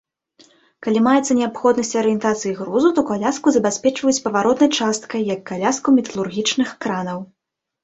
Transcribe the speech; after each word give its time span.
Калі 0.85 0.99
маецца 1.07 1.33
неабходнасць 1.39 1.93
арыентацыі 2.01 2.53
грузу, 2.61 2.89
то 3.01 3.03
каляску 3.11 3.47
забяспечваюць 3.59 4.23
паваротнай 4.25 4.69
часткай, 4.81 5.21
як 5.35 5.47
каляску 5.53 5.97
металургічных 6.01 6.69
кранаў. 6.83 7.19